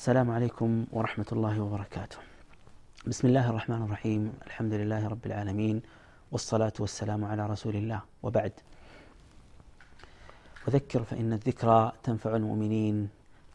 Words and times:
السلام 0.00 0.30
عليكم 0.30 0.70
ورحمة 0.92 1.30
الله 1.32 1.54
وبركاته 1.60 2.18
بسم 3.06 3.24
الله 3.28 3.46
الرحمن 3.50 3.82
الرحيم 3.82 4.22
الحمد 4.48 4.72
لله 4.80 5.02
رب 5.08 5.24
العالمين 5.26 5.76
والصلاة 6.32 6.76
والسلام 6.80 7.20
على 7.24 7.42
رسول 7.46 7.74
الله 7.76 8.00
وبعد 8.22 8.52
وذكر 10.64 11.00
فإن 11.04 11.30
الذكرى 11.32 11.80
تنفع 12.06 12.30
المؤمنين 12.40 12.96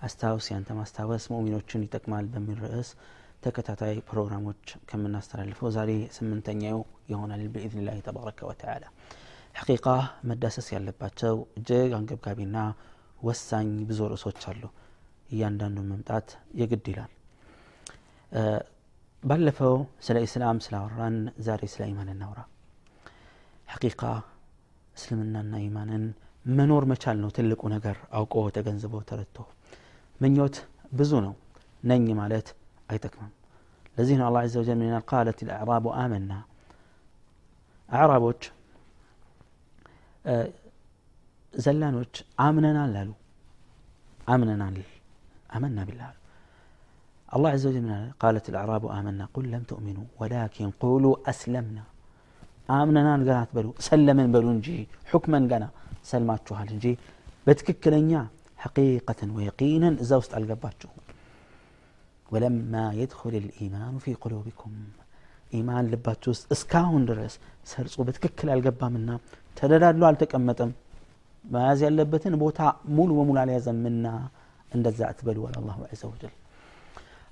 አስታውስ 0.06 0.46
ያንተ 0.54 0.70
ማስታወስ 0.80 1.24
ሙእሚኖችን 1.34 1.84
ይጠቅማል 1.86 2.26
በሚል 2.34 2.58
ርዕስ 2.66 2.90
ተከታታይ 3.44 3.96
ፕሮግራሞች 4.10 4.64
ከምናስተላልፈው 4.90 5.70
ዛሬ 5.78 5.92
ስምንተኛው 6.18 6.80
ይሆናል 7.12 7.44
ብኢዝኒላህ 7.54 7.98
ተባረከ 8.08 8.40
ወተዓላ 8.50 8.86
ሐቂቃ 9.60 9.88
መዳሰስ 10.32 10.68
ያለባቸው 10.76 11.36
እጅግ 11.60 11.92
አንገብጋቢና 12.00 12.58
ወሳኝ 13.30 13.70
ብዙ 13.92 14.00
ርዕሶች 14.14 14.44
አሉ 14.52 14.64
እያንዳንዱን 15.30 15.88
መምጣት 15.92 16.28
የግድ 16.60 16.86
ይላል። 16.92 17.12
ባለፈው 19.24 19.76
ስለ 20.06 20.18
ኢስላም 20.26 20.58
ስላወራን 20.66 21.16
ዛሬ 21.46 21.62
ስለ 21.74 21.84
ኢማን 21.92 22.10
እናውራ። 22.14 22.40
ሐቂቃ 23.68 24.02
እስልምናና 24.96 25.54
ኢማንን 25.64 26.04
መኖር 26.50 26.84
መቻል 26.92 27.18
ነው 27.24 27.30
ትልቁ 27.38 27.62
ነገር 27.74 27.98
አውቆ 28.18 28.44
ተገንዝቦ 28.58 28.96
ተረድቶ። 29.10 29.38
ምኞት 30.20 30.58
ብዙ 30.94 31.12
ነው። 31.26 31.34
ነኝ 31.84 32.06
ማለት 32.20 32.48
አይጠቅምም። 32.90 33.32
ለዚህ 33.98 34.16
ነው 34.20 34.26
አላህ 34.28 34.44
ዘ 34.54 34.58
ወጀል 34.62 34.78
ምን 34.80 34.94
ቃለት 35.10 35.40
ልአዕራቡ 35.48 35.86
አመና። 36.02 36.32
አዕራቦች 37.90 38.42
ዘላኖች 41.54 42.14
አምነናል 42.46 42.94
አሉ። 43.02 43.12
አምነናል 44.28 44.76
አመና 45.57 45.79
ቢላህ 45.91 46.11
الله 47.35 47.51
عز 47.57 47.65
وجل 47.69 47.91
قالت 48.23 48.45
الأعراب 48.51 48.85
آمنا 48.99 49.25
قل 49.35 49.45
لم 49.55 49.63
تؤمنوا 49.71 50.07
ولكن 50.21 50.67
قولوا 50.83 51.15
أسلمنا 51.31 51.85
آمننا 52.79 53.13
قنا 53.21 53.45
تبلو 53.49 53.71
سلمن 53.89 54.29
بلو 54.35 54.51
نجي 54.57 54.79
حكما 55.11 55.39
قنا 55.51 55.69
سلماتشوها 56.11 56.65
نجي 56.77 56.93
بتككلنيا 57.47 58.23
حقيقة 58.65 59.21
ويقينا 59.37 59.89
زوست 60.11 60.33
القباتشو 60.39 60.91
ولما 62.33 62.85
يدخل 63.01 63.35
الإيمان 63.45 63.95
في 64.05 64.11
قلوبكم 64.23 64.73
إيمان 65.57 65.85
لباتشوس 65.93 66.41
اسكاون 66.55 67.03
درس 67.09 67.35
سرصو 67.71 68.01
بتككل 68.09 68.49
القبا 68.57 68.89
منا 68.95 69.15
تدلالو 69.59 70.05
على 70.09 70.19
تكمتم 70.23 70.71
መያዝ 71.55 71.81
ያለበትን 71.87 72.35
ቦታ 72.43 72.61
ሙሉ 72.97 73.11
በሙሉ 73.19 73.37
አልያዘም 73.43 73.79
ምና 73.85 74.07
እንደዛ 74.75 75.01
አትበሉ 75.11 75.39
አለ 75.49 75.57
አላሁ 75.63 75.79
ዐዘ 75.89 76.03
ወጀል 76.13 76.35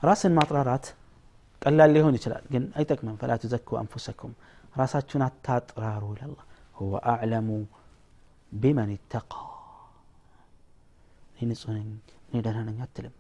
ራስን 0.01 0.33
ማጥራራት 0.39 0.87
ቀላል 1.63 1.91
ሊሆን 1.97 2.17
ይችላል 2.19 2.45
ግን 2.53 2.65
አይጠቅምም 2.79 3.17
ፈላ 3.21 3.33
ትዘኩ 3.43 3.69
አንፉሰኩም 3.81 4.33
ራሳችሁን 4.81 5.23
አታጥራሩ 5.27 6.05
ይላላ 6.15 6.39
ሁወ 6.77 6.95
አዕለሙ 7.13 7.49
ቢመን 8.53 8.91
ይተቃ 8.95 9.33
እኔ 11.35 11.49
ንጹህ 11.51 11.73
ነኝ 11.77 11.89
እኔ 12.29 12.39
ደህና 12.47 12.61
ነኝ 12.69 12.79
አትልም 12.85 13.15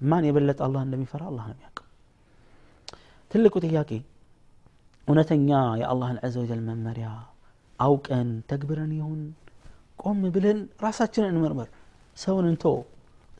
ማን 0.00 0.24
የበለጠ 0.28 0.60
አላህ 0.66 0.80
እንደሚፈራ 0.86 1.22
አላህ 1.30 1.44
ነው 1.50 1.54
የሚያውቀው 1.56 1.86
ትልቁ 3.30 3.54
ጥያቄ 3.66 3.90
እውነተኛ 5.08 5.50
የአላህን 5.80 6.18
ዐዘ 6.26 6.34
ወጀል 6.42 6.60
መመሪያ 6.66 7.08
አውቀን 7.78 8.28
ተግብረን 8.50 8.92
ይሁን 8.98 9.20
ቆም 10.02 10.20
ብለን 10.34 10.58
ራሳችንን 10.84 11.30
እንመርመር 11.32 11.68
ሰውን 12.16 12.46
እንቶ 12.50 12.64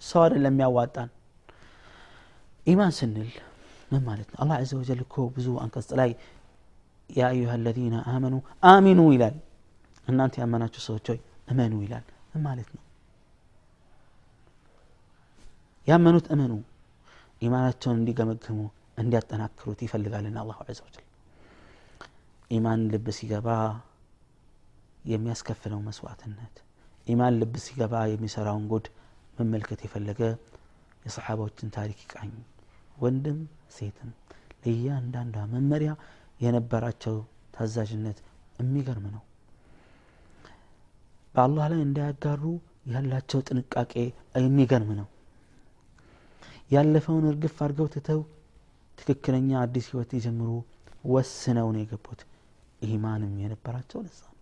ሰው 0.02 0.20
አይደለም 0.23 0.53
የሚያዋጣን። 0.53 1.09
ኢማን 2.67 2.92
ስንል 2.98 3.30
ምን 3.92 4.02
ማለት 4.03 4.28
ነው? 4.31 4.38
አላህ 4.44 4.58
ዘ 4.64 4.94
እኮ 5.00 5.16
ብዙ 5.36 5.48
አንቀጽ 5.64 5.90
ላይ 6.00 6.09
ያ 7.09 7.22
አዩሃ 7.30 7.52
አለዚነ 7.58 7.95
አመኑ 8.12 8.36
አሚኑ 8.72 9.00
ይላል። 9.16 9.36
እናንተ 10.07 10.36
ያመናችሁ 10.41 10.81
ሰዎች 10.88 11.06
ሆይ 11.12 11.19
እመኑ 11.52 11.74
ይላል። 11.86 12.03
ምን 12.31 12.41
ማለት 12.47 12.69
ነው? 12.75 12.84
ያመኑት 15.88 16.25
እመኑ። 16.34 16.53
ኢማናቸውን 17.41 17.97
እንዲገመግሙ 18.00 18.59
እንዲያጠናክሩት 19.02 19.80
ይፈልጋልና 19.86 20.38
አላሁ 20.44 20.59
ዘ 20.69 20.81
ወጀል። 20.86 21.06
ኢማን 22.52 22.81
ልብ 22.91 23.07
ሲገባ 23.18 23.47
የሚያስከፍለው 25.06 25.80
መስዋዕትነት 25.88 26.56
ኢማን 27.07 27.34
ልብ 27.41 27.53
ሲገባ 27.66 27.94
የሚሰራውን 28.12 28.66
ጉድ 28.72 28.86
መመልከት 29.38 29.80
የፈለገ 29.86 30.22
የሰሓባዎችን 31.06 31.74
ታሪክ 31.75 32.00
ይቃኝ። 32.06 32.31
ወንድም 32.98 33.40
ሴትም 33.75 34.09
ለእያንዳንዷ 34.62 35.38
መመሪያ 35.52 35.92
የነበራቸው 36.42 37.16
ታዛዥነት 37.56 38.18
የሚገርም 38.59 39.06
ነው። 39.16 39.24
በአላህ 41.36 41.66
ላይ 41.72 41.81
እንዳያጋሩ 41.86 42.44
ያላቸው 42.92 43.40
ጥንቃቄ 43.48 43.94
የሚገርም 44.40 44.92
ነው። 45.00 45.08
ያለፈውን 46.72 47.28
እርግፍ 47.31 47.58
አድርገው 47.66 47.88
ትተው 47.94 48.22
ትክክለኛ 48.98 49.50
አዲስ 49.62 49.86
ህይወት 49.92 50.12
የጀምሩ 50.16 50.50
ወስነው 51.08 51.68
ነው 51.74 51.81
የገቡት። 51.84 52.22
ኢማንም 52.88 53.34
የነበራቸው 53.44 54.00
ለዛ 54.06 54.19
ነው። 54.28 54.36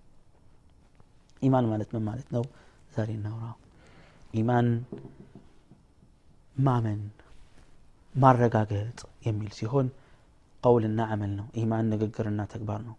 ኢማን 1.42 1.66
ማለት 1.72 1.90
ምን 1.96 2.04
ማለት 2.10 2.28
ነው? 2.36 2.44
ዛሬ 2.92 3.10
እናውራ 3.18 3.46
ኢማን 4.36 4.68
ማመን 6.56 7.02
ማረጋገጥ 8.16 8.98
የሚል 9.26 9.52
ሲሆን 9.58 9.88
ቀውልና 10.64 11.00
አመል 11.14 11.32
ነው። 11.40 11.48
ኢማን 11.62 11.86
ንግግርና 11.94 12.42
ተግባር 12.54 12.80
ነው። 12.88 12.96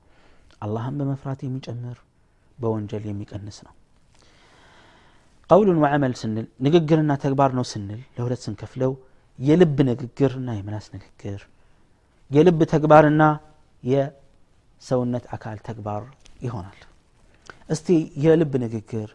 አላህን 0.65 0.95
በመፍራት 0.99 1.41
የሚጨምር 1.45 1.97
በወንጀል 2.59 3.05
የሚቀንስ 3.09 3.59
ነው። 3.67 3.75
ቀውሉን 5.51 5.81
ወዐመል 5.83 6.15
ስንል 6.21 6.47
ንግግርና 6.67 7.13
ተግባር 7.25 7.51
ነው 7.59 7.65
ስንል 7.73 8.01
ለሁለት 8.17 8.41
ስንከፍለው 8.45 8.93
የልብ 9.39 9.77
ንግግርና 9.91 10.49
የምላስ 10.57 10.87
ንግግር 10.95 11.41
የልብ 12.31 12.61
ተግባርና 12.73 13.23
የሰውነት 13.83 15.25
አካል 15.31 15.59
ተግባር 15.69 16.03
ይሆናል። 16.41 16.81
እስቲ 17.71 17.89
የልብ 18.25 18.53
ንግግር 18.65 19.09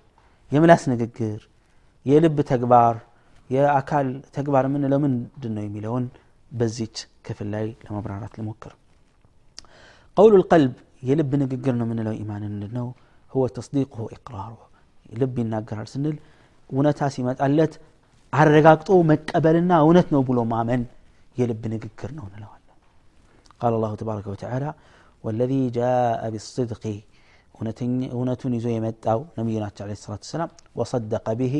የምላስ 0.52 0.84
ንግግር 0.94 1.40
የልብ 2.07 2.39
ተግባር 2.53 2.97
የአካል 3.51 4.09
ተግባር 4.37 4.65
የምንለው 4.69 5.01
ምንድን 5.05 5.53
ነው 5.57 5.65
የሚለውን 5.67 6.05
በዚች 6.53 6.97
ክፍል 7.27 7.49
ላይ 7.55 7.67
ለማብራራት 7.87 8.35
ልሞክር 8.41 8.73
ቀውሉ 10.17 10.35
ልቀልብ 10.43 10.75
የልብ 11.09 11.33
ንግግር 11.43 11.75
ነው 11.81 11.87
የምንለው 11.89 12.15
ኢማን 12.23 12.45
ምንድን 12.53 12.73
ነው 12.79 12.87
هو 13.31 13.43
تصديقه 13.59 14.03
إقراره 14.17 14.63
ልብ 15.21 15.35
ይናገራል 15.43 15.89
ስንል 15.93 16.17
እውነታ 16.71 17.01
ሲመጣለት 17.15 17.73
አረጋግጦ 18.33 18.91
መቀበልና 19.11 19.73
እውነት 19.85 20.09
ነው 20.15 20.21
ብሎ 20.29 20.39
ማመን 20.53 20.83
የልብ 21.41 21.63
ንግግር 21.75 22.11
ነው 22.19 22.25
እንለዋለን 22.29 22.63
قال 23.61 23.73
الله 23.79 23.93
تبارك 24.03 24.27
وتعالى 24.33 24.71
والذي 25.25 25.63
جاء 25.79 26.21
بالصدق 26.33 26.85
እውነቱን 28.13 28.55
ይዞ 28.57 28.67
የመጣው 28.75 29.21
ነቢዩ 29.39 29.57
ናቸው 29.65 29.85
ለ 29.89 29.95
ሰላት 30.01 30.25
ሰላም 30.31 30.51
ወሰደቀ 30.81 31.27
ብሄ 31.41 31.55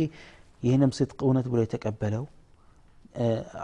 ይህንም 0.63 0.91
ስድቅ 0.99 1.19
እውነት 1.27 1.47
ብሎ 1.53 1.61
የተቀበለው 1.65 2.25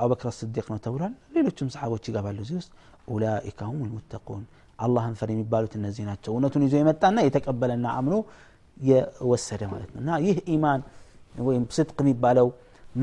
አቡበክር 0.00 0.28
ስዲቅ 0.38 0.66
ነው 0.72 0.78
ተብሏል 0.84 1.12
ሌሎችም 1.36 1.68
ሰሓቦች 1.74 2.04
ይገባሉ 2.10 2.38
እዚህ 2.44 2.56
ውስጥ 2.60 2.70
ኡላኢከ 3.08 3.60
ሁም 3.70 3.80
ልሙተቁን 3.88 4.42
አላህን 4.78 5.14
ፈር 5.20 5.30
የሚባሉት 5.34 5.72
እነዚህ 5.78 6.04
ናቸው 6.10 6.30
እውነቱን 6.34 6.62
ይዞ 6.66 6.74
የመጣና 6.80 7.18
የተቀበለና 7.26 7.86
አምኖ 7.98 8.14
የወሰደ 8.80 9.62
ማለት 9.72 9.90
ነው 9.94 10.00
እና 10.04 10.12
ይህ 10.26 10.36
ኢማን 10.54 10.80
ወይም 11.48 11.64
ስድቅ 11.76 11.98
የሚባለው 12.04 12.48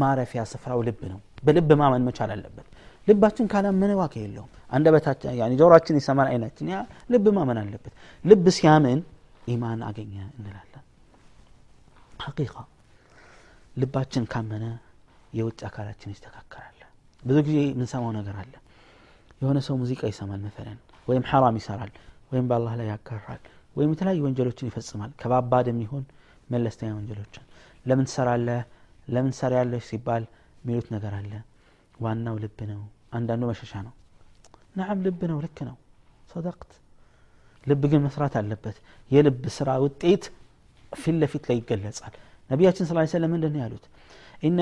ማረፊያ 0.02 0.42
ስፍራው 0.52 0.80
ልብ 0.88 1.02
ነው 1.12 1.20
በልብ 1.46 1.70
ማመን 1.82 2.04
መቻል 2.08 2.32
አለበት 2.36 2.68
ልባችን 3.08 3.46
ካላመነ 3.52 3.92
ዋጋ 4.02 4.16
የለውም 4.24 4.50
አንደበታችን 4.72 5.56
ጆሮችን 5.62 5.96
ይሰማል 6.00 6.28
አይናችን 6.32 6.68
ያ 6.74 6.80
ልብ 7.14 7.26
ማመን 7.38 7.60
አለበት 7.62 7.94
ልብ 8.26 8.46
ሲያምን 8.58 9.00
ኢማን 9.49 9.81
አገኘ 9.89 10.15
እንላለን። 10.33 10.85
ሐቂቃ 12.25 12.55
ልባችን 13.77 14.25
ካመነ 14.33 14.65
የውጭ 15.33 15.61
አካላችን 15.69 16.13
ይስተካከላል። 16.15 16.71
ብዙ 17.23 17.37
ጊዜ 17.47 17.59
የምንሰማው 17.65 18.13
ነገር 18.19 18.37
አለ። 18.43 18.55
የሆነ 19.41 19.59
ሰው 19.67 19.75
ሙዚቃ 19.81 20.03
ይሰማል 20.11 20.41
መፈለን 20.45 20.79
ወይም 21.09 21.25
ሐራም 21.31 21.57
ይሰራል 21.61 21.93
ወይም 22.33 22.47
በአላህ 22.51 22.73
ላይ 22.81 22.87
ያጋራል 22.93 23.43
ወይም 23.77 23.91
የተለያዩ 23.95 24.21
ወንጀሎችን 24.27 24.69
ይፈጽማል። 24.71 25.11
ከባባድ 25.21 25.67
የሚሆን 25.71 26.05
መለስተኛ 26.51 26.91
ወንጀሎችን። 26.99 27.45
ለምን 27.87 28.07
ትሰራለህ? 28.09 28.61
ለምን 29.09 29.33
ትሰሪያለሽ 29.35 29.83
ሲባል 29.91 30.23
የሚሉት 30.61 30.89
ነገር 30.95 31.13
አለ። 31.19 31.33
ዋናው 32.01 32.37
ልብ 32.43 32.59
ነው። 32.71 32.83
አንዳንዱ 33.13 33.43
መሸሻ 33.51 33.73
ነው። 33.87 33.95
ናዓም 34.77 35.03
ልብ 35.07 35.21
ነው 35.31 35.39
ልክ 35.45 35.59
ነው። 35.69 35.77
ሰደቅት 36.33 36.71
ልብ 37.67 37.83
ግን 37.93 38.01
መስራት 38.07 38.35
አለበት። 38.41 38.77
የልብ 39.11 39.43
ስራ 39.57 39.69
ውጤት 39.85 40.25
ፊት 40.93 41.17
ለፊት 41.21 41.45
ላይ 41.49 41.57
ይገለጻል። 41.61 42.15
ነቢያችን 42.51 42.87
ስለ 43.11 43.25
ምንድን 43.33 43.55
ያሉት? 43.63 43.85
ኢነ 44.43 44.59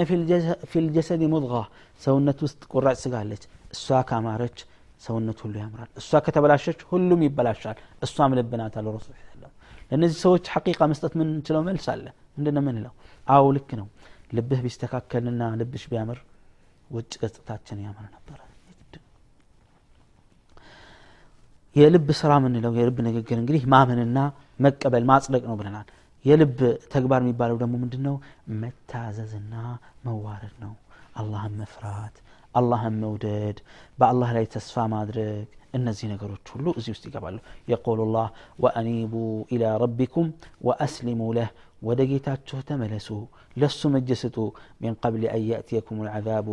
ፊ 0.70 0.80
ልጀሰድ 0.84 1.22
ሙድጋ 1.32 1.54
ሰውነት 2.02 2.38
ውስጥ 2.46 2.60
ቁራጭ 2.72 2.96
ስጋ 3.04 3.14
አለች። 3.22 3.42
እሷ 3.74 4.00
ካማረች 4.10 4.58
ሰውነት 5.02 5.38
ሁሉ 5.44 5.54
ያምራል። 5.62 5.90
እሷ 6.00 6.20
ከተበላሸች 6.24 6.80
ሁሉም 6.90 7.20
ይበላሻል። 7.26 7.78
እሷም 8.06 8.34
ልብ 8.38 8.52
አለ 8.58 8.86
ረሱል 8.96 9.16
ለእነዚህ 9.90 10.18
ሰዎች 10.24 10.44
ሐቂቃ 10.52 10.80
መስጠት 10.90 11.12
ምንችለው 11.20 11.62
መልስ 11.66 11.86
አለ። 11.92 12.04
ምንድን 12.36 12.58
ምንለው 12.66 12.92
አዎ 13.26 13.44
ልክ 13.56 13.70
ነው። 13.80 13.88
ልብህ 14.32 14.60
ቢስተካከልና 14.64 15.50
ልብሽ 15.60 15.84
ቢያምር 15.90 16.18
ውጭ 16.90 17.12
ገጽታችን 17.22 17.82
ያምር 17.84 18.06
ነበረ 18.14 18.38
የልብ 21.75 22.07
ስራ 22.19 22.33
ምንለው 22.43 22.73
የልብ 22.79 22.97
ንግግር 23.07 23.37
እንግዲህ 23.41 23.63
ማመንና 23.73 24.19
መቀበል 24.65 25.03
ማጽደቅ 25.09 25.43
ነው 25.49 25.55
ብለናል 25.59 25.87
የልብ 26.25 26.59
ተግባር 26.93 27.19
የሚባለው 27.23 27.57
ደግሞ 27.63 27.75
ምንድን 27.83 28.01
ነው 28.07 28.15
መታዘዝና 28.61 29.53
መዋረድ 30.05 30.55
ነው 30.63 30.73
አላህን 31.21 31.53
መፍራት 31.61 32.15
አላህን 32.55 32.95
መውደድ 33.03 33.57
በአላህ 33.99 34.29
ላይ 34.37 34.45
ተስፋ 34.55 34.85
ማድረግ 34.95 35.45
እነዚህ 35.77 36.07
ነገሮች 36.13 36.45
ሁሉ 36.53 36.67
እዚህ 36.79 36.91
ውስጥ 36.95 37.03
ይገባሉ 37.09 37.37
የቆሉ 37.71 38.01
ላህ 38.15 38.27
ወአኒቡ 38.63 39.13
ኢላ 39.55 39.73
ረቢኩም 39.83 40.27
ወአስሊሙ 40.67 41.21
ለህ 41.37 41.49
ወደ 41.81 42.01
ጌታችሁ 42.11 42.59
ተመለሱ 42.69 43.09
ለሱም 43.61 43.95
እጅ 43.99 44.09
ስጡ 44.21 44.37
ሚን 44.83 44.95
ቀብል 45.03 45.23
አን 45.35 45.43
ያእትየኩም 45.51 45.99
ልዓዛቡ 46.07 46.49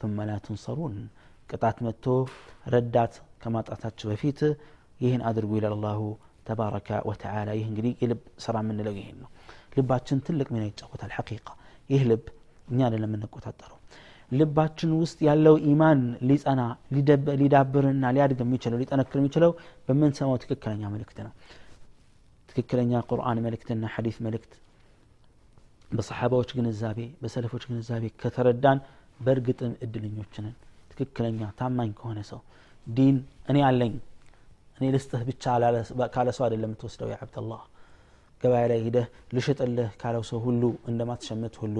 ثم 0.00 0.18
لا 0.28 0.36
تنصرون 0.46 0.96
ቅጣት 1.48 1.76
መጥቶ 1.86 2.06
ረዳት 2.74 3.14
ከማጣታችሁ 3.41 4.07
በፊት 4.11 4.39
ይህን 4.99 5.21
አድርጉ 5.29 5.51
ይላል 5.59 5.75
አላሁ 5.77 6.01
ተባረከ 6.47 6.89
ወተዓላ። 7.09 7.49
ይህ 7.57 7.65
እንግዲህ 7.71 7.91
የልብ 8.01 8.21
ስራ 8.43 8.55
የምንለው 8.63 8.93
ይሄን 8.99 9.17
ነው። 9.23 9.29
ልባችን 9.75 10.21
ትልቅ 10.27 10.47
ሚና 10.53 10.63
ይጫወታል 10.69 11.11
ሐቂቃ። 11.17 11.47
ይህ 11.89 12.01
ልብ 12.09 12.23
እኛ 12.67 12.79
አይደለም 12.87 13.11
የምንቆጣጠረው። 13.11 13.75
ልባችን 14.31 14.89
ውስጥ 15.01 15.19
ያለው 15.27 15.55
ኢማን 15.69 15.99
ሊጸና 16.29 16.61
ሊዳብርና 17.41 18.05
ሊያድግ 18.15 18.39
የሚችለው 18.43 18.79
ሊጠነክር 18.81 19.17
የሚችለው 19.21 19.51
በምንሰማው 19.87 20.37
ትክክለኛ 20.43 20.83
መልእክት 20.93 21.19
ነው። 21.27 21.33
ትክክለኛ 22.49 23.01
ቁርአን 23.09 23.39
መልእክትና 23.45 23.85
ሐዲስ 23.95 24.17
መልእክት 24.25 24.53
በሰሓባዎች 25.89 26.49
ግንዛቤ 26.57 26.99
በሰለፎች 27.21 27.63
ግንዛቤ 27.69 28.05
ከተረዳን 28.21 28.79
በእርግጥም 29.19 29.73
እድለኞችንን 29.85 30.53
ትክክለኛ 30.91 31.41
ታማኝ 31.59 31.91
ከሆነ 31.99 32.19
ሰው 32.29 32.39
ዲን 32.87 33.17
እኔ 33.49 33.57
አለኝ 33.67 33.93
እኔ 34.77 34.85
ልስጥህ 34.95 35.21
ብቻ 35.29 35.43
ካለ 36.13 36.27
ሰው 36.37 36.43
አይደለም 36.47 36.69
የምትወስደው 36.69 37.09
የዓብደላህ 37.11 37.61
ገበያ 38.43 38.65
ላይ 38.71 38.79
ሂደህ 38.85 39.05
ልሽጥልህ 39.35 39.89
ካለው 40.01 40.23
ሰው 40.29 40.39
ሁሉ 40.45 40.61
እንደማትሸምት 40.87 41.55
ሁሉ 41.63 41.77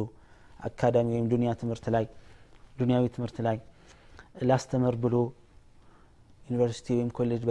አካዳሚ 0.60 1.10
ወይም 1.16 1.28
ዱንያ 1.32 1.52
ትምህርት 1.62 1.86
ላይ 1.96 2.06
ዱንያዊ 2.80 3.06
ትምህርት 3.16 3.38
ላይ 3.48 3.58
ላስተምር 4.50 4.96
ብሎ 5.04 5.16
ዩኒቨርሲቲ 6.48 6.88
ወይም 6.96 7.10
ኮሌጅ 7.18 7.42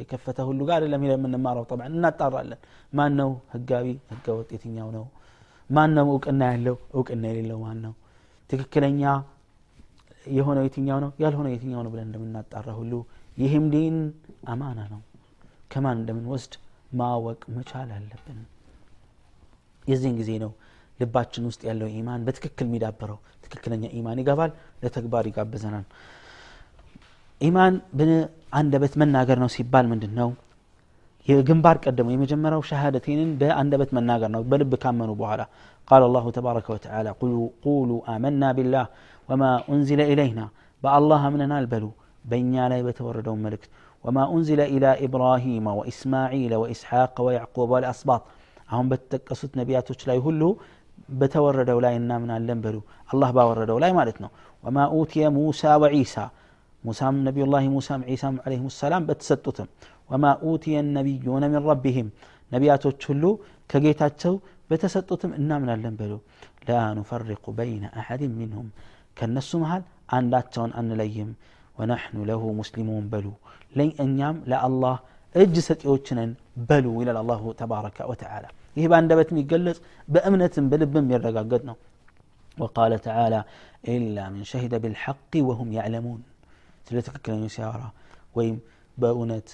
የከፈተ 0.00 0.38
ሁሉ 0.48 0.60
ጋር 0.68 0.76
አይደለም 0.78 1.02
ሄደ 1.04 1.12
የምንማረው። 1.16 1.64
ጠብዓ 1.70 1.86
እናጣራለን። 1.90 2.60
ማን 2.92 3.12
ነው 3.20 3.30
ህጋዊ? 3.52 3.86
ህገወጥ 4.12 4.48
የትኛው 4.54 4.88
ነው? 4.96 5.04
ማን 5.70 5.90
ነው 5.96 6.06
እውቅና 6.12 6.42
ያለው? 6.52 6.76
እውቅና 6.94 7.24
የሌለው 7.30 7.58
ማን 7.64 7.78
ነው 7.84 7.92
ትክክለኛ 8.50 9.02
የሆነው 10.26 10.62
የትኛው 10.66 10.98
ነው? 11.04 11.10
ያልሆነው 11.22 11.50
የትኛው 11.52 11.80
ነው 11.84 11.90
ብለን 11.92 12.06
እንደምናጣራ 12.08 12.68
ሁሉ 12.78 12.92
ይህም 13.36 13.64
ዲን 13.72 13.96
አማና 14.48 14.80
ነው። 14.92 15.00
ከማን 15.72 15.98
እንደምንወስድ 16.00 16.52
ማወቅ 16.92 17.40
መቻል 17.56 17.88
አለብን። 17.96 18.40
የዚህን 19.84 20.16
ጊዜ 20.20 20.30
ነው 20.42 20.50
ልባችን 21.00 21.46
ውስጥ 21.48 21.62
ያለው 21.68 21.88
ኢማን 21.96 22.20
በትክክል 22.26 22.66
የሚዳበረው። 22.68 23.18
ትክክለኛ 23.44 23.84
ኢማን 23.98 24.20
ይገባል 24.22 24.50
ለተግባር 24.82 25.24
ይጋብዘናል። 25.30 25.86
ኢማን 27.40 27.74
በአንደበት 27.98 28.92
መናገር 29.02 29.38
ነው 29.42 29.50
ሲባል 29.54 29.86
ምንድን 29.92 30.12
ነው 30.20 30.28
የግንባር 31.28 31.76
ቀደሙ 31.84 32.08
የመጀመሪያው 32.12 32.62
ሸሃደቴንን 32.68 33.30
በአንደበት 33.40 33.90
መናገር 33.96 34.30
ነው። 34.34 34.42
በልብ 34.50 34.72
ካመኑ 34.82 35.10
በኋላ 35.20 35.42
ቃል 35.90 36.02
አላሁ 36.06 36.26
ተባረከ 36.36 36.68
ወተዓላ 36.74 37.08
ቁሉ 37.66 37.90
አመና 38.14 38.52
ቢላህ 38.58 38.86
ወማ 39.29 39.43
ኡንዚለ 39.69 40.01
ኢለይና 40.11 40.41
በአላህ 40.83 41.21
አምነናል 41.27 41.65
በሉ 41.71 41.85
በእኛ 42.25 42.53
ላይ 42.71 42.81
በተወረደው 42.87 43.35
መልእክት 43.43 43.69
ወማ 44.03 44.17
ኡንዚለ 44.33 44.61
ኢላ 44.73 44.85
ኢብራሂም 45.05 45.65
ወኢስማዒል 45.79 46.53
ወኢስሐቅ 46.61 47.15
ወያዕቁብ 47.27 47.71
ወልአስባጥ 47.73 48.21
አሁን 48.69 48.87
በተጠቀሱት 48.91 49.53
ነቢያቶች 49.59 50.01
ላይ 50.09 50.19
ሁሉ 50.25 50.41
በተወረደው 51.19 51.79
ላይ 51.85 51.93
እናምናለን 51.99 52.59
በሉ 52.65 52.77
አላህ 53.09 53.29
ባወረደው 53.37 53.77
ላይ 53.83 53.91
ማለት 53.99 54.17
ነው 54.23 54.31
ወማ 54.63 54.77
ኡትየ 54.95 55.25
ሙሳ 55.37 55.71
ወዒሳ 55.83 56.15
ሙሳም 56.83 57.15
ነቢዩላህ 57.27 57.63
ሙሳም 57.73 58.01
ዒሳም 58.09 58.35
ዓለይሂም 58.43 58.67
ሰላም 58.77 59.03
በተሰጡትም 59.07 59.67
ወማ 60.09 60.25
ኡትየ 60.49 60.75
ነቢዩነ 60.97 61.43
ሚን 61.51 61.63
ረቢህም 61.69 62.07
ነቢያቶች 62.51 63.01
ሁሉ 63.09 63.23
ከጌታቸው 63.69 64.35
በተሰጡትም 64.69 65.31
እናምናለን 65.39 65.95
በሉ 65.99 66.13
ላ 66.67 66.79
ኑፈሪቁ 66.97 67.45
በይነ 67.57 67.85
አሐድን 67.99 68.31
ሚንሁም 68.39 68.69
ከእነሱ 69.17 69.51
መሃል 69.63 69.83
አንዳቸውን 70.17 70.71
አንለይም 70.79 71.29
ወነሕኑ 71.79 72.17
ለሁ 72.29 72.43
ሙስሊሙን 72.59 73.05
በሉ 73.13 73.27
እኛም 74.05 74.37
ለአላህ 74.51 74.95
እጅ 75.35 75.55
ሰጪዎችንን 75.67 76.31
በሉ 76.69 76.85
ይላል 77.01 77.17
አላሁ 77.21 77.43
ተባረከ 77.59 78.07
ወተዓላ 78.11 78.45
ይህ 78.77 78.87
በአንደበት 78.91 79.29
የሚገለጽ 79.33 79.77
በእምነትም 80.07 80.67
በልብም 80.71 81.05
የሚረጋገጥ 81.07 81.63
ነው 81.69 81.77
وقال 82.57 82.93
تعالى 82.99 83.39
إلا 83.87 84.23
من 84.29 84.43
شهد 84.51 84.73
بالحق 84.83 85.33
وهم 85.47 85.69
يعلمون 85.77 86.21
ስለ 86.87 86.97
ትክክለኛው 87.07 87.49
ሲያወራ 87.55 87.83
ወይም 88.37 88.55
በእውነት 88.97 89.49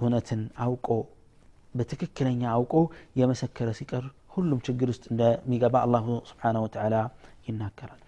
እውነትን 0.00 0.40
አውቆ 0.64 0.88
በትክክለኛ 1.74 2.42
አውቆ 2.56 2.74
የመሰከረ 3.20 3.68
ሲቀር 3.78 4.04
ሁሉም 4.34 4.58
ችግር 4.66 4.88
ውስጥ 4.92 5.04
እንደሚገባ 5.12 5.74
አላሁ 5.86 6.06
ስብሓነ 6.30 6.56
ወተዓላ 6.64 6.96
ይናገራል 7.48 8.00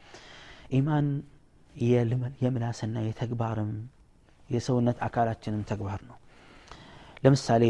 ኢማን 0.72 1.08
የምላስና 2.44 2.98
የተግባርም 3.06 3.72
የሰውነት 4.50 4.98
አካላችንም 5.08 5.64
ተግባር 5.72 6.02
ነው። 6.10 6.18
ለምሳሌ 7.24 7.64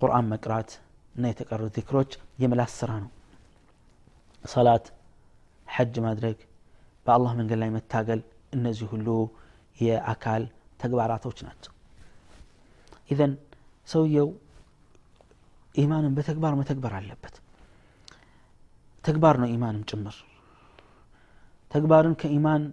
ቁርአን 0.00 0.26
መቅራት 0.32 0.70
እና 1.14 1.24
የተቀሩት 1.30 1.72
ዚክሮች 1.78 2.10
የምላስ 2.38 2.72
ስራ 2.80 2.90
ነው። 3.04 3.10
ሰላት 4.44 4.86
ሐጅ 5.68 5.94
ማድረግ 6.06 6.38
በአላህ 7.06 7.32
መንገድ 7.38 7.58
ላይ 7.62 7.70
መታገል 7.76 8.20
እነዚህ 8.52 8.86
ሁሉ 8.92 9.08
የአካል 9.78 10.42
ተግባራቶች 10.80 11.38
ናቸው። 11.46 11.72
ኢዘን 13.10 13.32
ሰውየው 13.88 14.28
ኢማንን 15.74 16.14
በተግባር 16.16 16.54
መተግበር 16.60 16.92
አለበት። 16.98 17.34
ተግባር 19.04 19.36
ነው 19.42 19.48
ኢማንም 19.48 19.84
ጭምር 19.90 20.16
ተግባርን 21.71 22.15
ከኢማን 22.21 22.63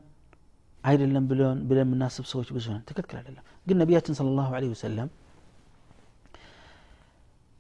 አይደለም 0.85 1.25
ብለን 1.69 1.83
የምናስብ 1.85 2.25
ሰዎች 2.33 2.49
ብዙ 2.57 2.67
ነን 2.75 2.83
ትክክል 2.91 3.17
አይደለም 3.21 3.45
ግን 3.67 3.77
ነቢያችን 3.83 4.17
ስለ 4.19 4.29
ላሁ 4.39 4.51
ለ 4.63 4.71
ወሰለም 4.75 5.11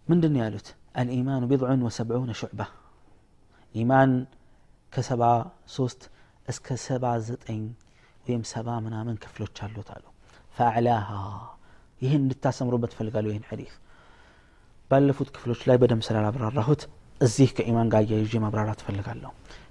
ምንድን 0.07 0.33
ነው 0.35 0.41
ያሉት 0.45 0.69
አልኢማኑ 1.01 1.43
ቢድዑን 1.51 1.83
ወሰብዑነ 1.89 2.33
ሹዕባ 2.41 2.61
ኢማን 3.75 4.11
ከሰባ 4.93 5.23
ሶስት 5.77 6.01
እስከ 6.49 6.77
ሰባ 6.87 7.05
ዘጠኝ 7.29 7.63
ወይም 8.27 8.43
ሰባ 8.53 8.69
ምናምን 8.87 9.17
ክፍሎች 9.25 9.57
አሉት 9.67 9.89
አሉ 9.95 10.05
ፈአዕላሃ 10.57 11.09
ይህን 12.03 12.21
እንድታሰምሩበት 12.25 12.93
ፈልጋለሁ 12.99 13.31
ይህን 13.33 13.47
ሐዲስ 13.51 13.75
ባለፉት 14.91 15.29
ክፍሎች 15.37 15.61
ላይ 15.69 15.77
በደንብ 15.83 16.03
ስላላብራራሁት 16.09 16.83
እዚህ 17.21 17.51
ከኢማን 17.59 17.91
ጋር 17.93 18.03
አያይዤ 18.05 18.35
ማብራራት 18.45 18.81
ፈልጋለሁ 18.87 19.31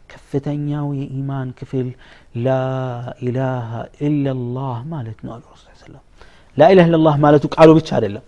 ከፍተኛው 0.09 0.87
የኢማን 0.99 1.49
ክፍል 1.59 1.87
ላኢላሃ 2.45 3.69
ኢላላህ 4.07 4.77
ማለት 4.93 5.19
ነው 5.25 5.31
አሉ 5.35 5.43
ረሱ 5.53 5.65
ሰለም 5.83 6.03
ላኢላህ 6.57 6.85
ኢላላህ 6.89 7.15
ማለቱ 7.25 7.45
ቃሉ 7.55 7.69
ብቻ 7.79 7.89
አይደለም 7.97 8.25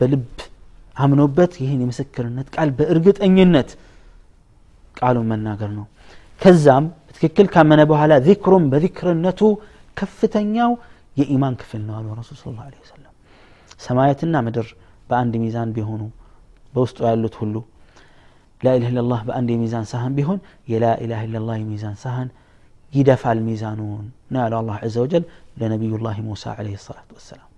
በልብ 0.00 0.26
አምኖበት 0.96 1.52
ይህን 1.62 1.80
የምስክርነት 1.84 2.48
ቃል 2.56 2.68
በእርግጠኝነት 2.78 3.70
ቃሉን 4.98 5.26
መናገር 5.32 5.70
ነው 5.78 5.86
ከዛም 6.40 6.84
በትክክል 7.08 7.46
ካመነ 7.54 7.80
በኋላ 7.90 8.12
ዚክሩም 8.26 8.64
በዚክርነቱ 8.72 9.40
ከፍተኛው 9.96 10.72
የኢማን 11.16 11.54
ክፍል 11.60 11.82
ነው 11.88 11.94
አሉ 11.98 12.06
ረሱል 12.20 12.36
ስለ 12.40 12.52
ላ 12.58 12.70
ወሰለም 12.82 13.12
ሰማያትና 13.84 14.34
ምድር 14.46 14.66
በአንድ 15.08 15.34
ሚዛን 15.42 15.70
ቢሆኑ 15.76 16.02
በውስጡ 16.74 16.98
ያሉት 17.10 17.34
ሁሉ 17.42 17.54
ላኢላህ 18.60 18.90
ኢላላህ 18.92 19.20
በአንድ 19.28 19.48
የሚዛን 19.54 19.86
ሳህን 19.90 20.12
ቢሆን 20.18 20.38
የላኢላህ 20.72 21.20
ኢላላህ 21.26 21.56
የሚዛን 21.62 21.96
ሳህን 22.02 22.28
ይደፋል 22.92 23.38
ሚዛኑን 23.46 24.04
ነው 24.32 24.40
ያለው 24.44 24.58
አላህ 24.62 24.76
ዘ 24.94 25.02
ወጀል 25.04 25.24
ለነቢዩላህ 25.60 26.16
ሙሳ 26.28 26.54
ለ 26.60 26.76
ሰላት 26.84 27.08
ወሰላም 27.16 27.48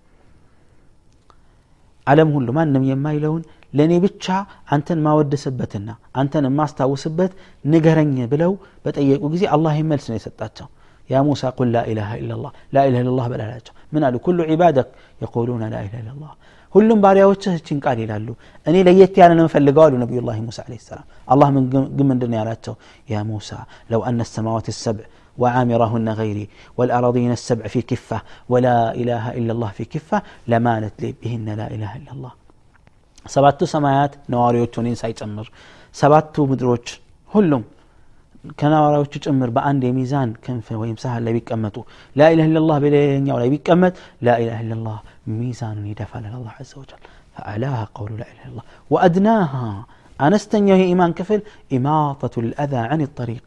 ዓለም 2.07 2.29
ሁሉ 2.37 2.49
ማንም 2.57 2.83
የማይለውን 2.89 3.43
ለእኔ 3.73 3.93
ብቻ 4.05 4.27
አንተን 4.75 4.99
ማወደስበትና 5.07 5.89
አንተን 6.21 6.45
የማስታውስበት 6.49 7.33
ንገረኝ 7.65 8.17
ብለው 8.33 8.53
በጠየቁ 8.85 9.23
ጊዜ 9.35 9.45
አላህ 9.55 9.77
መልስ 9.91 10.07
ነው 10.11 10.17
የሰጣቸው 10.19 10.69
ያ 11.11 11.23
ሙሳ 11.27 11.51
ቁል 11.59 11.69
ላኢላሃ 11.75 12.11
ኢላላህ 12.23 12.53
ላኢላሃ 12.75 13.01
ኢላላህ 13.05 13.27
በላላቸው 13.33 13.75
ምን 13.93 14.05
አሉ 14.09 14.17
ኩሉ 14.27 14.39
ዒባደክ 14.53 14.89
የቁሉነ 15.23 15.63
ላኢላሃ 15.75 16.01
ኢላላህ 16.05 16.33
ሁሉም 16.75 16.99
ባሪያዎችህ 17.05 17.53
እችን 17.59 17.79
ቃል 17.85 17.99
ይላሉ 18.05 18.29
እኔ 18.71 18.77
ለየት 18.87 19.15
ያለ 19.21 19.33
ነው 19.39 19.47
ፈልገው 19.55 19.83
አሉ 19.87 19.95
ነቢዩላህ 20.05 20.39
ሙሳ 20.49 20.65
ለ 20.73 20.79
ሰላም 20.89 21.07
አላህ 21.35 21.49
ግን 21.99 22.07
ምንድን 22.11 22.35
ያላቸው 22.39 22.75
ያ 23.13 23.23
ሙሳ 23.31 23.51
ለው 23.93 24.03
አነ 24.11 24.21
ሰማዋት 24.37 24.69
ሰብዕ 24.85 25.07
وعامرهن 25.43 26.09
غيري 26.21 26.47
والأراضين 26.79 27.33
السبع 27.39 27.65
في 27.75 27.81
كفة 27.91 28.19
ولا 28.53 28.77
إله 29.01 29.25
إلا 29.39 29.53
الله 29.55 29.71
في 29.79 29.85
كفة 29.95 30.19
لمالت 30.53 30.95
لي 31.03 31.11
بهن 31.21 31.49
لا 31.61 31.67
إله 31.75 31.93
إلا 32.01 32.13
الله 32.17 32.33
ሰባቱ 33.35 33.61
ሰማያት 33.75 34.13
ነዋሪዎቹ 34.33 34.75
እኔን 34.83 34.97
ሳይጨምር 35.01 35.47
ሰባቱ 36.01 36.35
ምድሮች 36.51 36.87
ሁሉም 37.35 37.63
ከናዋራዎቹ 38.60 39.14
ጭምር 39.26 39.50
በአንድ 39.56 39.82
የሚዛን 39.90 40.30
ክንፍ 40.46 40.68
ወይም 40.82 40.98
ሳህል 41.04 41.24
ላይ 41.28 41.34
ቢቀመጡ 41.38 41.78
ላኢላህ 42.20 42.48
ለላ 42.56 42.72
በሌለኛው 42.84 43.38
ላይ 43.42 43.50
ቢቀመጥ 43.56 43.94
ላኢላህ 44.28 44.62
ለላ 44.72 44.88
ሚዛኑን 45.40 45.88
ይደፋል 45.94 46.26
ላ 46.48 46.56
ዘ 46.70 46.74
ወጀል። 46.82 47.02
فأعلاها 47.36 47.84
قول 47.98 48.12
لا 48.20 48.26
إله 48.32 48.44
إلا 48.46 48.52
الله 48.54 48.66
وأدناها 48.94 49.68
أنا 50.26 50.36
استنيه 50.42 50.82
إيمان 50.92 51.12
كفل 51.20 51.42
إماطة 51.78 52.36
الأذى 52.46 52.82
عن 52.92 53.00
الطريق 53.08 53.46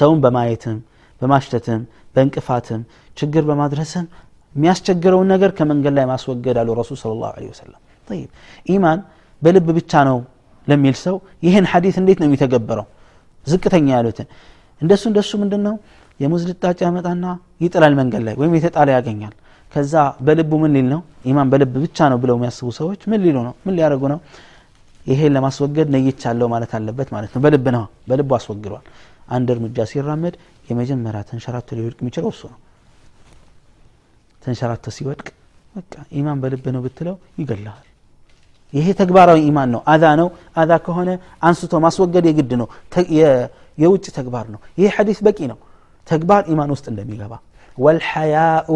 سوم 0.00 0.16
بما 0.24 0.42
يتم 0.52 0.78
بما 1.20 1.36
اشتتم 1.42 1.80
بانكفاتم 2.14 2.80
شجر 3.18 3.42
بما 3.50 3.66
درسم 3.72 4.04
مياس 4.62 4.78
شجر 4.86 5.12
ونقر 5.20 5.50
كمن 5.58 5.78
قال 5.84 5.94
لي 5.96 6.04
ما 6.10 6.16
سوقر 6.24 6.56
على 6.60 6.70
الرسول 6.74 6.96
صلى 7.02 7.12
الله 7.16 7.30
عليه 7.36 7.48
وسلم 7.52 7.80
طيب 8.08 8.28
إيمان 8.70 8.98
بلب 9.44 9.66
بيتانو 9.76 10.18
لم 10.70 10.80
يلسو 10.88 11.16
يهن 11.46 11.64
حديث 11.72 11.94
ليتنا 12.06 12.26
يتقبره 12.34 12.84
ዝቅተኛ 13.46 13.86
ያሉትን። 13.96 14.28
እንደሱ 14.80 15.02
እንደሱ 15.10 15.30
ምንድን 15.42 15.62
ነው 15.66 15.74
የሙዝ 16.20 16.42
ልጣጭ 16.50 16.78
ያመጣና 16.86 17.24
ይጥላል 17.60 17.94
መንገድ 18.00 18.22
ላይ 18.26 18.34
ወይም 18.40 18.52
የተጣለ 18.58 18.88
ያገኛል። 18.96 19.34
ከዛ 19.72 19.94
በልቡ 20.26 20.52
ምን 20.62 20.72
ሊል 20.76 20.86
ነው? 20.92 21.00
ኢማን 21.28 21.48
በልብ 21.52 21.72
ብቻ 21.84 21.98
ነው 22.12 22.18
ብለው 22.22 22.36
የሚያስቡ 22.38 22.68
ሰዎች 22.78 23.00
ምን 23.10 23.20
ሊሉ 23.24 23.36
ነው? 23.48 23.54
ምን 23.64 23.74
ሊያደርጉ 23.78 24.02
ነው? 24.12 24.18
ይሄን 25.06 25.32
ለማስወገድ 25.36 25.88
ነይቻለሁ 25.94 26.46
ማለት 26.54 26.70
አለበት 26.76 27.08
ማለት 27.14 27.30
ነው። 27.34 27.40
በልብ 27.44 27.66
ነው። 27.76 27.84
በልቡ 28.08 28.30
አስወግዷል። 28.38 28.84
አንድ 29.28 29.48
እርምጃ 29.54 29.86
ሲራመድ 29.90 30.34
የመጀመሪያ 30.68 31.20
ተንሸራቶ 31.28 31.68
ሊወድቅ 31.78 31.98
የሚችለው 32.02 32.30
እሱ 32.34 32.42
ነው። 32.52 32.58
ተንሸራቶ 34.42 34.86
ሲወድቅ 34.96 35.28
በቃ 35.74 35.92
ኢማን 36.18 36.40
በልብ 36.42 36.64
ነው 36.74 36.82
ብትለው 36.84 37.16
ይገላል 37.40 37.85
ይሄ 38.72 38.86
ተግባራዊ 39.00 39.40
ኢማን 39.48 39.68
ነው 39.74 39.80
አዛ 39.92 40.04
ነው 40.20 40.28
አዛ 40.60 40.72
ከሆነ 40.86 41.10
አንስቶ 41.48 41.74
ማስወገድ 41.84 42.24
የግድ 42.30 42.52
ነው 42.60 42.68
የውጭ 43.82 44.06
ተግባር 44.18 44.46
ነው 44.54 44.60
ይሄ 44.78 44.86
ሐዲስ 44.96 45.18
በቂ 45.26 45.38
ነው 45.52 45.58
ተግባር 46.06 46.42
ኢማን 46.52 46.70
ውስጥ 46.74 46.86
እንደሚገባ 46.92 47.34
ወልሐያኡ 47.78 48.70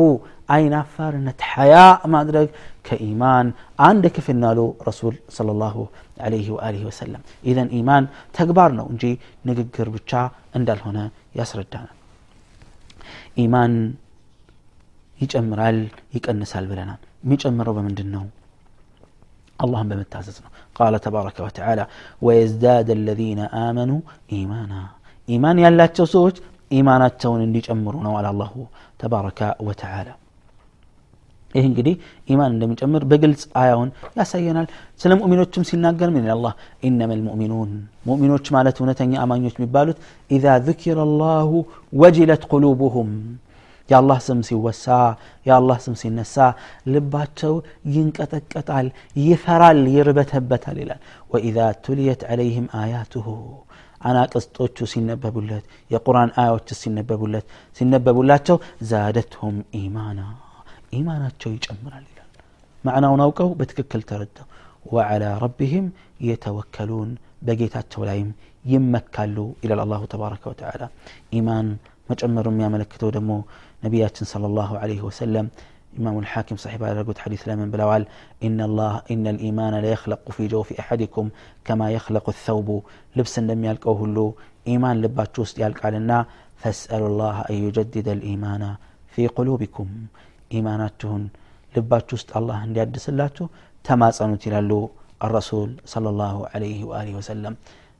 አይናፋርነት 0.54 1.40
ሐያ 1.50 1.74
ማድረግ 2.14 2.48
ከኢማን 2.86 3.46
አንድ 3.86 4.04
ክፍል 4.16 4.36
ናሉ 4.44 4.60
ረሱል 4.88 5.14
صለ 5.36 5.48
ላሁ 5.62 5.76
ለህ 6.32 6.48
ወአሊህ 6.54 6.82
ወሰለም 6.88 7.22
ኢዘን 7.50 7.68
ኢማን 7.78 8.04
ተግባር 8.38 8.70
ነው 8.78 8.86
እንጂ 8.92 9.04
ንግግር 9.48 9.88
ብቻ 9.96 10.12
እንዳልሆነ 10.58 10.98
ያስረዳናል 11.40 11.96
ኢማን 13.44 13.74
ይጨምራል 15.18 15.78
ይቀንሳል 16.16 16.66
ብለናል 16.70 17.00
የሚጨምረው 17.24 17.74
በምንድን 17.78 18.08
ነው 18.16 18.24
الله 19.63 19.81
بمتاززنا 19.89 20.49
قال 20.79 20.93
تبارك 21.07 21.37
وتعالى 21.45 21.83
ويزداد 22.25 22.89
الذين 22.99 23.39
آمنوا 23.67 24.01
إيمانا 24.33 24.81
إيمان 25.27 25.55
يلا 25.63 25.85
تسوج 25.97 26.35
إيمانات 26.75 27.13
تون 27.21 27.41
اللي 27.47 27.59
جمرون 27.67 28.07
على 28.17 28.29
الله 28.33 28.51
تبارك 29.03 29.39
وتعالى 29.67 30.13
ይህ 31.57 31.65
እንግዲህ 31.69 31.93
ኢማን 32.31 32.51
እንደሚጨምር 32.53 33.03
በግልጽ 33.11 33.43
አያውን 33.61 33.89
ያሳየናል 34.19 34.67
ስለ 35.01 35.11
ሙእሚኖችም 35.19 35.65
ሲናገር 35.69 36.09
ምን 36.15 36.25
አላህ 36.33 36.53
ኢነማ 36.87 37.11
ልሙእሚኑን 37.19 37.71
ሙእሚኖች 38.07 38.45
ማለት 38.55 38.79
እውነተኛ 38.81 39.13
አማኞች 39.25 39.55
የሚባሉት 39.57 39.97
ኢዛ 40.37 40.45
ذكر 40.67 40.97
الله 41.07 41.49
ወጅለት 42.01 42.43
ቁሉቡሁም 42.51 43.11
የአላህ 43.89 44.19
ስም 44.27 44.39
ሲወሳ 44.47 44.85
የአላህ 45.45 45.77
ስም 45.83 45.95
ሲነሳ 46.01 46.35
ልባቸው 46.93 47.53
ይንቀጠቀጣል 47.95 48.87
ይፈራል 49.23 49.81
ይርበተበታል 49.95 50.77
ይላል 50.83 51.01
ወኢዛ 51.33 51.57
ቱልየት 51.85 52.23
ዓለይህም 52.31 52.67
አያቱሁ 52.81 53.27
አናቅስጦቹ 54.01 54.77
ሲነበቡለት 54.91 55.63
የቁርአን 55.91 56.31
አያዎች 56.41 56.69
ሲነበቡለት 56.81 57.45
ሲነበቡላቸው 57.77 58.57
ዛደትሁም 58.89 59.55
ኢማና 59.79 60.19
ኢማናቸው 60.97 61.51
ይጨምራል 61.55 62.05
ይላል 62.11 62.29
ማዕናውን 62.83 63.23
አውቀው 63.25 63.49
በትክክል 63.59 64.01
ተረድተው 64.09 64.47
ወዓላ 64.93 65.25
ረቢህም 65.43 65.85
የተወከሉን 66.29 67.11
በጌታቸው 67.47 68.01
ላይም 68.09 68.29
ይመካሉ 68.65 69.37
ይላል 69.63 69.79
አላሁ 69.83 70.03
ተባረከ 70.13 70.43
ወተዓላ 70.51 70.83
ኢማን 71.37 71.67
መጨመሩ 72.09 72.45
የሚያመለክተው 72.51 73.09
ደግሞ 73.15 73.31
ነቢያችን 73.85 74.25
صلى 74.33 74.45
الله 74.51 74.69
عليه 74.81 75.01
وسلم 75.07 75.45
إمام 75.99 76.15
الحاكم 76.23 76.55
صاحب 76.63 76.79
على 76.83 76.95
رقود 77.01 77.17
حديث 77.17 77.41
لمن 77.49 77.67
بلوال 77.73 78.03
إن 78.43 78.59
الله 78.61 78.93
إن 79.13 79.25
الإيمان 79.33 79.73
لا 79.75 79.89
يخلق 79.95 80.23
في 80.31 80.43
جوف 80.47 80.69
أحدكم 80.81 81.25
كما 81.67 81.87
يخلق 81.97 82.25
الثوب 82.29 82.67
لبسا 83.15 83.41
لم 83.41 83.59
يلقوه 83.69 84.01
له 84.07 84.27
إيمان 84.67 84.95
لباتشوست 85.03 85.55
يلقى 85.63 85.87
لنا 85.95 86.19
فاسألوا 86.61 87.09
الله 87.11 87.35
أن 87.49 87.55
يجدد 87.65 88.07
الإيمان 88.17 88.63
في 89.13 89.23
قلوبكم 89.37 89.87
ኢማናችሁን 90.57 91.23
ልባችሁ 91.75 92.15
ውስጥ 92.17 92.29
አላህ 92.39 92.57
እንዲያድስላችሁ 92.67 93.45
ተማጸኑት 93.85 94.43
ይላሉ 94.47 94.71
አረሱል 95.25 95.71
صلى 95.93 96.09
الله 96.13 96.35
عليه 96.53 96.79
وآله 96.89 97.13
وسلم 97.19 97.53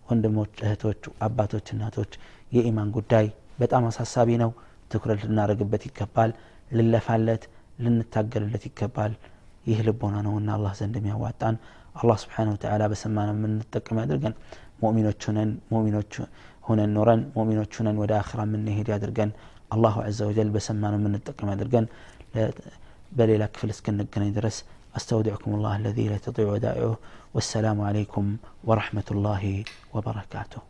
ወንድሞች 0.10 0.54
እህቶች 0.66 1.02
አባቶች 1.28 1.68
እናቶች 1.76 2.12
የኢማን 2.56 2.90
ጉዳይ 2.98 3.28
በጣም 3.62 3.84
አሳሳቢ 3.90 4.30
ነው 4.44 4.52
ትኩረት 4.92 5.22
ልናደርግበት 5.28 5.84
ይገባል 5.88 6.32
ልለፋለት 6.78 7.44
ልንታገልለት 7.84 8.64
ይገባል 8.70 9.14
ይህ 9.70 9.80
ልቦና 9.88 10.16
ነውና 10.28 10.50
አላህ 10.58 10.74
ዘንድ 10.80 10.96
የሚያዋጣን 11.00 11.56
አላህ 12.00 12.18
ስብሓን 12.24 12.50
ወተላ 12.54 12.84
በሰማነው 12.92 13.36
የምንጠቀም 13.38 14.00
ያድርገን 14.02 14.34
ሙእሚኖች 14.82 15.22
ሁነን 15.30 15.52
ሙእሚኖች 15.74 16.14
ሁነን 16.68 16.92
ኖረን 16.98 17.22
ሙእሚኖች 17.36 17.74
ሁነን 17.80 17.98
ወደ 18.04 18.14
አኽራ 18.22 18.42
የምንሄድ 18.48 18.88
ያድርገን 18.94 19.32
አላሁ 19.76 19.96
ዘ 20.18 20.28
ወጀል 20.30 20.50
በሰማነው 20.56 21.00
የምንጠቀም 21.02 21.52
ያድርገን 21.54 21.86
በሌላ 23.18 23.44
ክፍል 23.54 23.70
እስክንገናኝ 23.76 24.32
ድረስ 24.40 24.58
أستودعكم 24.96 25.50
الله 25.56 25.74
الذي 25.76 26.06
لا 26.08 26.18
تضيع 26.18 26.48
ودائعه 26.48 26.96
والسلام 27.34 27.82
عليكم 27.82 28.26
ورحمة 28.64 29.08
الله 29.12 29.44
وبركاته 29.94 30.62